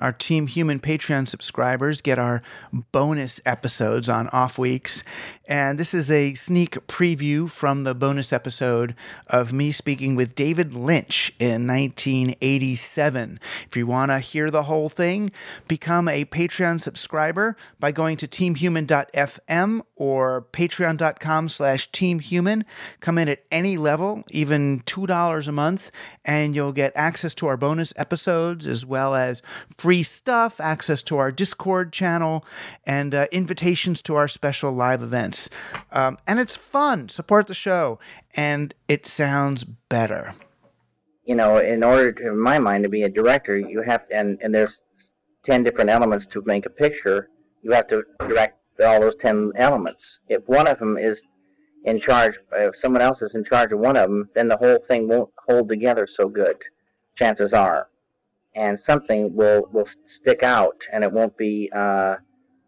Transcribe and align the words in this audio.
Our 0.00 0.12
Team 0.12 0.46
Human 0.46 0.80
Patreon 0.80 1.28
subscribers 1.28 2.00
get 2.00 2.18
our 2.18 2.42
bonus 2.90 3.38
episodes 3.44 4.08
on 4.08 4.28
off 4.28 4.58
weeks. 4.58 5.02
And 5.46 5.78
this 5.78 5.92
is 5.92 6.10
a 6.10 6.34
sneak 6.34 6.86
preview 6.86 7.50
from 7.50 7.82
the 7.84 7.94
bonus 7.94 8.32
episode 8.32 8.94
of 9.26 9.52
me 9.52 9.72
speaking 9.72 10.14
with 10.14 10.36
David 10.36 10.72
Lynch 10.72 11.32
in 11.38 11.66
1987. 11.66 13.40
If 13.66 13.76
you 13.76 13.86
want 13.86 14.10
to 14.12 14.20
hear 14.20 14.48
the 14.48 14.62
whole 14.62 14.88
thing, 14.88 15.32
become 15.68 16.08
a 16.08 16.24
Patreon 16.24 16.80
subscriber 16.80 17.56
by 17.80 17.90
going 17.90 18.16
to 18.18 18.28
teamhuman.fm 18.28 19.82
or 19.96 20.46
patreon.com 20.52 21.48
slash 21.48 21.90
teamhuman. 21.90 22.62
Come 23.00 23.18
in 23.18 23.28
at 23.28 23.42
any 23.50 23.76
level, 23.76 24.22
even 24.30 24.80
$2 24.82 25.48
a 25.48 25.52
month, 25.52 25.90
and 26.24 26.54
you'll 26.54 26.72
get 26.72 26.92
access 26.94 27.34
to 27.34 27.48
our 27.48 27.56
bonus 27.56 27.92
episodes 27.96 28.68
as 28.68 28.86
well 28.86 29.16
as 29.16 29.42
free 29.76 29.89
stuff, 30.02 30.60
access 30.60 31.02
to 31.02 31.16
our 31.18 31.32
Discord 31.32 31.92
channel, 31.92 32.44
and 32.84 33.14
uh, 33.14 33.26
invitations 33.32 34.00
to 34.02 34.14
our 34.16 34.28
special 34.28 34.72
live 34.72 35.02
events. 35.02 35.48
Um, 35.92 36.18
and 36.26 36.38
it's 36.38 36.56
fun. 36.56 37.08
Support 37.08 37.46
the 37.46 37.54
show, 37.54 37.98
and 38.36 38.74
it 38.88 39.06
sounds 39.06 39.64
better. 39.64 40.34
you 41.24 41.34
know, 41.36 41.58
in 41.58 41.84
order 41.84 42.12
to, 42.12 42.28
in 42.28 42.40
my 42.40 42.58
mind, 42.58 42.82
to 42.84 42.88
be 42.88 43.02
a 43.04 43.08
director, 43.08 43.56
you 43.58 43.82
have 43.82 44.08
to, 44.08 44.14
and, 44.16 44.38
and 44.42 44.54
there's 44.54 44.80
10 45.44 45.62
different 45.62 45.90
elements 45.90 46.26
to 46.26 46.42
make 46.46 46.66
a 46.66 46.70
picture, 46.70 47.28
you 47.62 47.70
have 47.72 47.86
to 47.88 48.02
direct 48.20 48.58
all 48.84 49.00
those 49.00 49.16
10 49.16 49.52
elements. 49.56 50.20
If 50.28 50.42
one 50.48 50.66
of 50.66 50.78
them 50.78 50.96
is 50.98 51.22
in 51.84 52.00
charge, 52.00 52.34
if 52.52 52.76
someone 52.76 53.02
else 53.02 53.22
is 53.22 53.34
in 53.34 53.44
charge 53.44 53.72
of 53.72 53.78
one 53.78 53.96
of 53.96 54.08
them, 54.08 54.28
then 54.34 54.48
the 54.48 54.56
whole 54.56 54.78
thing 54.88 55.08
won't 55.08 55.30
hold 55.46 55.68
together 55.68 56.06
so 56.06 56.28
good, 56.28 56.56
chances 57.16 57.52
are. 57.52 57.88
And 58.54 58.78
something 58.78 59.34
will, 59.34 59.68
will 59.72 59.88
stick 60.06 60.42
out, 60.42 60.82
and 60.92 61.04
it 61.04 61.12
won't 61.12 61.36
be, 61.36 61.70
uh, 61.74 62.16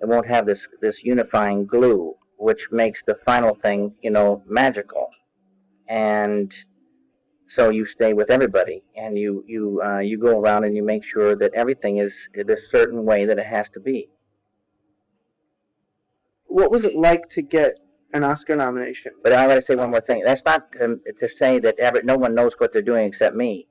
it 0.00 0.06
won't 0.06 0.26
have 0.26 0.46
this, 0.46 0.68
this 0.80 1.02
unifying 1.02 1.66
glue, 1.66 2.14
which 2.38 2.68
makes 2.70 3.02
the 3.02 3.16
final 3.26 3.56
thing, 3.56 3.94
you 4.00 4.10
know, 4.10 4.42
magical. 4.46 5.08
And 5.88 6.54
so 7.46 7.70
you 7.70 7.86
stay 7.86 8.12
with 8.12 8.30
everybody 8.30 8.82
and 8.96 9.18
you 9.18 9.44
you 9.46 9.80
uh, 9.84 9.98
you 9.98 10.18
go 10.18 10.40
around 10.40 10.64
and 10.64 10.74
you 10.76 10.82
make 10.82 11.04
sure 11.04 11.36
that 11.36 11.52
everything 11.54 11.98
is 11.98 12.28
this 12.46 12.60
certain 12.70 13.04
way 13.04 13.26
that 13.26 13.38
it 13.38 13.46
has 13.46 13.68
to 13.70 13.80
be 13.80 14.08
What 16.46 16.70
was 16.70 16.84
it 16.84 16.96
like 16.96 17.28
to 17.30 17.42
get 17.42 17.78
an 18.12 18.24
Oscar 18.24 18.56
nomination? 18.56 19.12
but 19.22 19.32
i 19.32 19.46
got 19.46 19.56
to 19.56 19.62
say 19.62 19.74
one 19.74 19.90
more 19.90 20.00
thing 20.00 20.22
that's 20.24 20.44
not 20.44 20.66
um, 20.80 21.00
to 21.20 21.28
say 21.28 21.58
that 21.58 21.78
ever, 21.78 22.02
no 22.02 22.16
one 22.16 22.34
knows 22.34 22.54
what 22.58 22.72
they're 22.72 22.82
doing 22.82 23.06
except 23.06 23.36
me 23.36 23.68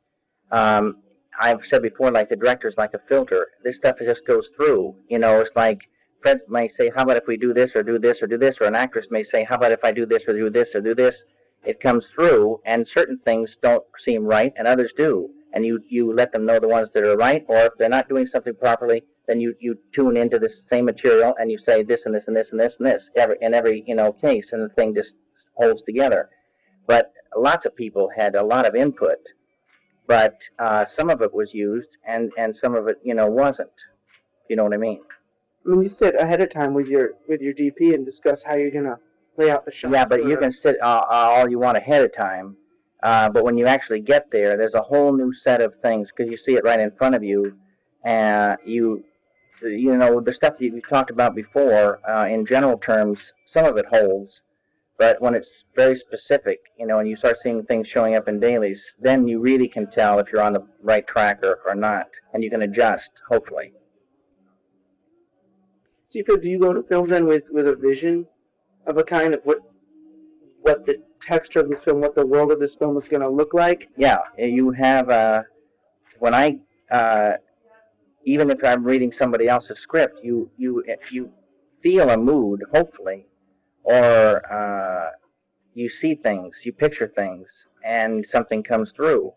um, 0.52 0.98
i've 1.42 1.66
said 1.66 1.82
before 1.82 2.12
like 2.12 2.30
the 2.30 2.36
director 2.36 2.68
is 2.68 2.78
like 2.78 2.94
a 2.94 3.00
filter. 3.10 3.48
This 3.64 3.78
stuff 3.78 3.98
just 4.00 4.26
goes 4.26 4.50
through 4.56 4.96
you 5.10 5.20
know 5.20 5.42
it's 5.42 5.56
like 5.56 5.90
fred 6.22 6.42
may 6.48 6.68
say 6.68 6.92
how 6.96 7.04
about 7.04 7.18
if 7.18 7.28
we 7.28 7.38
do 7.38 7.54
this 7.54 7.76
or 7.76 7.84
do 7.84 7.98
this 8.00 8.22
or 8.22 8.28
do 8.28 8.38
this? 8.38 8.60
Or 8.62 8.66
an 8.66 8.76
actress 8.76 9.08
may 9.12 9.24
say 9.24 9.44
how 9.44 9.56
about 9.56 9.72
if 9.72 9.84
i 9.84 9.92
do 9.92 10.06
this 10.06 10.24
or 10.28 10.34
do 10.34 10.50
this 10.50 10.76
or 10.76 10.82
do 10.82 10.96
this? 10.96 11.24
It 11.64 11.80
comes 11.80 12.06
through 12.14 12.60
and 12.66 12.88
certain 12.88 13.20
things 13.20 13.58
don't 13.62 13.84
seem 14.00 14.26
right 14.26 14.54
and 14.58 14.68
others 14.68 14.94
do. 14.96 15.30
And 15.54 15.66
you 15.66 15.80
you 15.88 16.14
let 16.14 16.32
them 16.32 16.46
know 16.46 16.60
the 16.60 16.68
ones 16.68 16.90
that 16.94 17.04
are 17.04 17.18
right 17.18 17.46
or 17.48 17.58
if 17.66 17.74
they're 17.78 17.90
not 17.90 18.10
doing 18.10 18.28
something 18.28 18.56
properly 18.56 19.04
then 19.28 19.40
you 19.40 19.56
you 19.60 19.78
tune 19.94 20.18
into 20.18 20.40
the 20.40 20.50
same 20.70 20.86
material 20.86 21.34
and 21.40 21.52
you 21.52 21.58
say 21.58 21.84
this 21.84 22.06
and 22.06 22.14
this 22.14 22.28
and 22.28 22.36
this 22.36 22.52
and 22.52 22.60
this 22.60 22.78
and 22.78 22.86
this 22.88 23.10
every 23.16 23.38
in 23.42 23.54
every 23.54 23.84
you 23.88 23.96
know 23.96 24.12
case 24.12 24.52
and 24.54 24.64
the 24.64 24.74
thing 24.76 24.94
just 24.94 25.16
holds 25.56 25.84
together. 25.84 26.30
But 26.88 27.14
lots 27.36 27.66
of 27.66 27.76
people 27.76 28.10
had 28.16 28.36
a 28.36 28.44
lot 28.44 28.66
of 28.66 28.76
input 28.76 29.20
but 30.08 30.42
uh, 30.60 30.86
some 30.86 31.10
of 31.10 31.22
it 31.22 31.34
was 31.34 31.54
used 31.54 31.98
and 32.08 32.32
and 32.38 32.56
some 32.56 32.76
of 32.76 32.88
it 32.88 32.98
you 33.04 33.14
know 33.14 33.28
wasn't 33.28 33.70
you 34.50 34.56
know 34.56 34.64
what 34.64 34.74
i 34.74 34.78
mean 34.78 35.02
I 35.66 35.70
mean, 35.70 35.84
you 35.84 35.90
sit 35.90 36.16
ahead 36.20 36.42
of 36.42 36.50
time 36.50 36.74
with 36.74 36.88
your 36.88 37.12
with 37.28 37.42
your 37.42 37.54
DP 37.54 37.94
and 37.94 38.06
discuss 38.06 38.44
how 38.44 38.56
you're 38.56 38.72
gonna 38.72 39.00
lay 39.38 39.50
out 39.50 39.66
the 39.66 39.72
shot. 39.72 39.92
Yeah, 39.92 40.06
but 40.06 40.26
you 40.26 40.38
can 40.38 40.52
sit 40.52 40.76
uh, 40.82 40.86
uh, 40.86 41.06
all 41.10 41.50
you 41.50 41.60
want 41.60 41.78
ahead 41.78 42.04
of 42.04 42.14
time. 42.14 42.58
Uh, 43.02 43.30
but 43.30 43.44
when 43.44 43.58
you 43.58 43.66
actually 43.66 44.00
get 44.00 44.32
there, 44.32 44.56
there's 44.58 44.76
a 44.76 44.82
whole 44.82 45.16
new 45.16 45.34
set 45.34 45.62
of 45.62 45.74
things 45.82 46.12
because 46.12 46.30
you 46.30 46.38
see 46.38 46.56
it 46.56 46.64
right 46.64 46.80
in 46.80 46.92
front 46.92 47.16
of 47.16 47.24
you. 47.24 47.58
and 48.06 48.58
you, 48.66 49.04
you 49.62 49.96
know, 49.96 50.20
the 50.20 50.34
stuff 50.34 50.58
that 50.58 50.74
we 50.74 50.82
talked 50.82 51.10
about 51.10 51.36
before, 51.36 52.00
uh, 52.10 52.28
in 52.28 52.46
general 52.46 52.78
terms, 52.78 53.34
some 53.46 53.66
of 53.66 53.78
it 53.78 53.86
holds. 53.86 54.42
But 54.98 55.22
when 55.22 55.34
it's 55.34 55.66
very 55.76 55.96
specific, 55.96 56.60
you 56.78 56.86
know, 56.86 57.00
and 57.00 57.10
you 57.10 57.16
start 57.16 57.38
seeing 57.40 57.64
things 57.64 57.88
showing 57.88 58.16
up 58.16 58.28
in 58.28 58.40
dailies, 58.40 58.96
then 59.00 59.28
you 59.28 59.40
really 59.40 59.68
can 59.68 59.90
tell 59.90 60.20
if 60.20 60.32
you're 60.32 60.42
on 60.42 60.54
the 60.54 60.66
right 60.82 61.06
track 61.08 61.40
or, 61.44 61.60
or 61.68 61.76
not, 61.76 62.08
and 62.34 62.44
you 62.44 62.50
can 62.50 62.62
adjust, 62.62 63.12
hopefully. 63.28 63.74
So 66.08 66.20
you 66.20 66.26
feel, 66.26 66.38
do 66.38 66.48
you 66.48 66.60
go 66.60 66.74
to 66.74 66.84
films 66.84 67.10
then 67.10 67.26
with 67.26 67.44
with 67.52 67.68
a 67.68 67.76
vision 67.76 68.28
of 68.86 68.98
a 68.98 69.04
kind 69.04 69.34
of 69.34 69.42
what 69.46 69.58
what 70.62 70.86
the 70.86 71.02
texture 71.20 71.60
of 71.60 71.70
this 71.70 71.84
film, 71.84 72.02
what 72.02 72.14
the 72.14 72.26
world 72.26 72.52
of 72.52 72.60
this 72.60 72.76
film 72.76 72.96
is 72.98 73.08
gonna 73.08 73.30
look 73.30 73.54
like? 73.56 73.90
yeah, 73.98 74.20
you 74.38 74.70
have 74.72 75.10
uh, 75.10 75.42
when 76.20 76.36
I 76.36 76.60
uh, 76.92 77.34
even 78.26 78.52
if 78.52 78.64
I'm 78.64 78.84
reading 78.84 79.12
somebody 79.12 79.48
else's 79.48 79.80
script, 79.80 80.20
you 80.24 80.52
you 80.58 80.84
you 81.10 81.32
feel 81.82 82.12
a 82.12 82.18
mood, 82.18 82.64
hopefully, 82.72 83.26
or 83.84 84.52
uh, 84.52 85.12
you 85.74 85.90
see 85.90 86.16
things, 86.16 86.62
you 86.66 86.72
picture 86.74 87.08
things, 87.08 87.68
and 87.84 88.26
something 88.26 88.64
comes 88.64 88.92
through. 88.92 89.34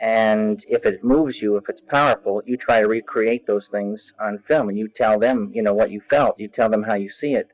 And 0.00 0.64
if 0.68 0.84
it 0.84 1.04
moves 1.04 1.40
you, 1.40 1.56
if 1.56 1.68
it's 1.68 1.80
powerful, 1.80 2.42
you 2.44 2.56
try 2.56 2.80
to 2.80 2.88
recreate 2.88 3.46
those 3.46 3.68
things 3.68 4.12
on 4.20 4.38
film, 4.46 4.68
and 4.68 4.78
you 4.78 4.88
tell 4.88 5.18
them, 5.18 5.50
you 5.54 5.62
know, 5.62 5.74
what 5.74 5.90
you 5.90 6.00
felt. 6.10 6.38
You 6.38 6.48
tell 6.48 6.68
them 6.68 6.82
how 6.82 6.94
you 6.94 7.10
see 7.10 7.34
it, 7.34 7.48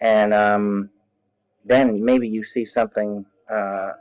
and 0.00 0.32
um, 0.32 0.90
then 1.64 2.04
maybe 2.04 2.28
you 2.28 2.44
see 2.44 2.64
something 2.64 3.24
uh, 3.52 3.92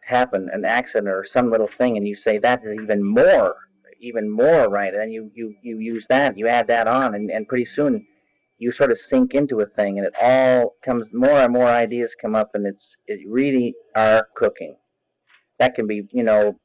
happen, 0.00 0.50
an 0.52 0.64
accident 0.64 1.08
or 1.08 1.24
some 1.24 1.50
little 1.50 1.66
thing, 1.66 1.96
and 1.96 2.06
you 2.06 2.14
say 2.14 2.38
that 2.38 2.64
is 2.64 2.80
even 2.80 3.04
more, 3.04 3.56
even 4.00 4.28
more 4.28 4.68
right, 4.68 4.94
and 4.94 5.12
you 5.12 5.30
you 5.34 5.54
you 5.62 5.78
use 5.78 6.06
that, 6.08 6.36
you 6.36 6.46
add 6.46 6.66
that 6.66 6.86
on, 6.86 7.14
and 7.14 7.30
and 7.30 7.48
pretty 7.48 7.64
soon 7.64 8.06
you 8.62 8.70
sort 8.70 8.92
of 8.92 8.98
sink 8.98 9.34
into 9.34 9.60
a 9.60 9.66
thing, 9.66 9.98
and 9.98 10.06
it 10.06 10.14
all 10.20 10.76
comes 10.84 11.12
more 11.12 11.38
and 11.44 11.52
more 11.52 11.66
ideas 11.66 12.14
come 12.14 12.36
up, 12.36 12.50
and 12.54 12.64
it's 12.64 12.96
it 13.06 13.20
really 13.28 13.74
are 13.96 14.28
cooking. 14.36 14.76
That 15.58 15.74
can 15.74 15.86
be 15.88 16.06
you 16.12 16.22
know 16.22 16.58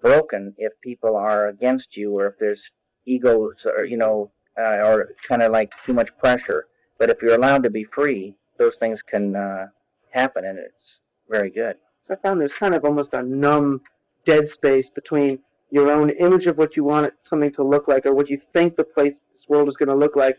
broken 0.00 0.54
if 0.58 0.72
people 0.80 1.16
are 1.16 1.48
against 1.48 1.96
you 1.96 2.12
or 2.16 2.26
if 2.28 2.34
there's 2.38 2.70
egos 3.06 3.66
or 3.66 3.84
you 3.84 3.96
know 3.96 4.30
uh, 4.56 4.76
or 4.88 5.08
kind 5.26 5.42
of 5.42 5.50
like 5.50 5.72
too 5.84 5.92
much 5.92 6.16
pressure. 6.18 6.66
But 6.98 7.10
if 7.10 7.20
you're 7.20 7.34
allowed 7.34 7.64
to 7.64 7.70
be 7.70 7.84
free, 7.84 8.36
those 8.56 8.76
things 8.76 9.02
can 9.02 9.34
uh, 9.34 9.66
happen, 10.10 10.44
and 10.44 10.58
it's 10.58 11.00
very 11.28 11.50
good. 11.50 11.76
So 12.04 12.14
I 12.14 12.16
found 12.18 12.40
there's 12.40 12.54
kind 12.54 12.74
of 12.74 12.84
almost 12.84 13.12
a 13.14 13.22
numb 13.22 13.80
dead 14.24 14.48
space 14.48 14.88
between 14.88 15.40
your 15.70 15.90
own 15.90 16.10
image 16.10 16.46
of 16.46 16.58
what 16.58 16.76
you 16.76 16.84
want 16.84 17.12
something 17.24 17.52
to 17.54 17.64
look 17.64 17.88
like 17.88 18.06
or 18.06 18.14
what 18.14 18.30
you 18.30 18.40
think 18.52 18.76
the 18.76 18.84
place, 18.84 19.22
this 19.32 19.48
world 19.48 19.68
is 19.68 19.76
going 19.76 19.88
to 19.88 19.96
look 19.96 20.14
like 20.14 20.38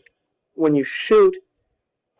when 0.55 0.75
you 0.75 0.83
shoot, 0.83 1.35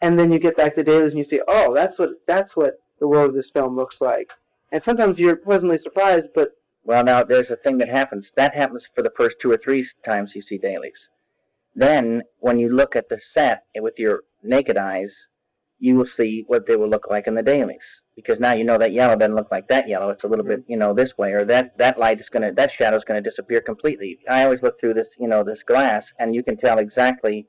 and 0.02 0.20
then 0.20 0.32
you 0.32 0.40
get 0.40 0.58
back 0.58 0.76
the 0.76 0.84
dailies 0.84 1.12
and 1.12 1.18
you 1.18 1.24
see, 1.24 1.42
oh, 1.48 1.74
that's 1.74 1.98
what 1.98 2.12
that's 2.28 2.56
what 2.56 2.80
the 3.00 3.08
world 3.08 3.30
of 3.30 3.36
this 3.36 3.50
film 3.50 3.76
looks 3.76 4.02
like. 4.02 4.32
And 4.72 4.84
sometimes 4.84 5.20
you're 5.20 5.36
pleasantly 5.36 5.78
surprised, 5.78 6.30
but 6.36 6.52
well, 6.84 7.04
now 7.04 7.24
there's 7.24 7.50
a 7.50 7.56
thing 7.56 7.78
that 7.80 7.90
happens. 7.90 8.32
That 8.36 8.54
happens 8.54 8.88
for 8.94 9.02
the 9.02 9.14
first 9.18 9.40
two 9.40 9.52
or 9.52 9.58
three 9.58 9.86
times 10.04 10.36
you 10.36 10.42
see 10.42 10.58
dailies. 10.58 11.10
Then, 11.76 12.24
when 12.40 12.60
you 12.60 12.70
look 12.70 12.96
at 12.96 13.10
the 13.10 13.20
set 13.20 13.64
with 13.76 13.98
your 13.98 14.22
naked 14.44 14.78
eyes, 14.78 15.28
you 15.80 15.96
will 15.96 16.06
see 16.06 16.46
what 16.48 16.66
they 16.66 16.76
will 16.76 16.88
look 16.88 17.08
like 17.10 17.28
in 17.28 17.36
the 17.36 17.44
dailies. 17.44 18.04
Because 18.16 18.40
now 18.40 18.54
you 18.54 18.64
know 18.64 18.78
that 18.78 18.94
yellow 18.94 19.16
doesn't 19.16 19.36
look 19.36 19.52
like 19.52 19.68
that 19.68 19.90
yellow. 19.90 20.10
It's 20.10 20.24
a 20.24 20.28
little 20.28 20.46
bit, 20.46 20.64
you 20.68 20.78
know, 20.78 20.94
this 20.94 21.18
way, 21.18 21.34
or 21.34 21.44
that 21.46 21.78
that 21.78 22.00
light 22.00 22.22
is 22.22 22.30
gonna, 22.30 22.54
that 22.54 22.72
shadow 22.72 22.96
is 22.96 23.04
gonna 23.04 23.22
disappear 23.22 23.62
completely. 23.62 24.20
I 24.30 24.44
always 24.44 24.64
look 24.64 24.80
through 24.80 24.94
this, 24.94 25.16
you 25.20 25.28
know, 25.28 25.44
this 25.44 25.64
glass, 25.64 26.14
and 26.20 26.34
you 26.34 26.44
can 26.44 26.56
tell 26.56 26.78
exactly 26.78 27.48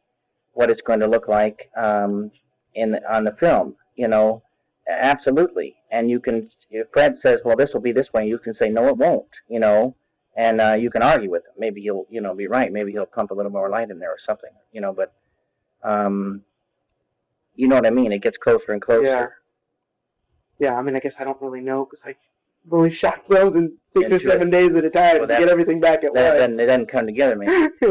what 0.56 0.70
it's 0.70 0.81
going 0.81 1.00
to 1.00 1.06
look 1.06 1.29
like 1.29 1.70
um, 1.76 2.31
in 2.75 2.99
on 3.08 3.25
the 3.25 3.32
film. 3.32 3.76
You 3.94 4.08
know, 4.08 4.43
absolutely. 4.88 5.76
And 5.91 6.11
you 6.11 6.20
can, 6.20 6.50
if 6.70 6.88
Fred 6.93 7.17
says, 7.17 7.41
well, 7.44 7.56
this 7.56 7.73
will 7.73 7.81
be 7.81 7.93
this 7.93 8.12
way, 8.12 8.26
you 8.26 8.38
can 8.38 8.55
say, 8.55 8.69
no, 8.69 8.88
it 8.88 8.97
won't. 8.97 9.29
You 9.49 9.61
know, 9.61 9.94
and 10.37 10.61
uh, 10.61 10.73
you 10.73 10.91
can 10.91 11.03
argue 11.03 11.31
with 11.31 11.44
him. 11.44 11.53
Maybe 11.58 11.82
he'll, 11.82 12.06
you 12.11 12.20
know, 12.20 12.35
be 12.35 12.47
right. 12.47 12.73
Maybe 12.73 12.93
he'll 12.93 13.06
pump 13.06 13.31
a 13.31 13.35
little 13.35 13.53
more 13.53 13.70
light 13.70 13.91
in 13.91 13.99
there 13.99 14.11
or 14.11 14.19
something. 14.19 14.50
You 14.73 14.81
know, 14.81 14.93
but. 14.93 15.12
Um, 15.82 16.43
you 17.56 17.69
know 17.69 17.76
what 17.76 17.87
I 17.87 17.91
mean? 17.91 18.12
It 18.12 18.23
gets 18.23 18.38
closer 18.38 18.73
and 18.73 18.82
closer. 18.82 19.05
Yeah. 19.05 19.26
Yeah, 20.59 20.75
I 20.75 20.82
mean, 20.82 20.97
I 20.97 21.00
guess 21.00 21.17
I 21.19 21.25
don't 21.25 21.41
really 21.41 21.61
know 21.61 21.85
because 21.85 22.02
I've 22.06 22.17
only 22.70 22.91
shot 22.91 23.23
those 23.29 23.55
in 23.55 23.76
six 23.93 24.11
or 24.11 24.19
seven 24.19 24.49
days 24.49 24.75
at 24.75 24.85
a 24.85 24.91
time 24.91 25.19
well, 25.19 25.29
to 25.29 25.38
get 25.38 25.49
everything 25.49 25.81
back 25.81 26.02
at 26.02 26.14
that, 26.14 26.38
once. 26.38 26.38
Then 26.38 26.61
it 26.61 26.67
doesn't 26.67 26.87
come 26.87 27.06
together, 27.06 27.37
man. 27.37 27.70